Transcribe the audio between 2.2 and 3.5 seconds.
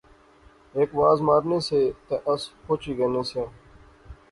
اس پوچی غنے سیاں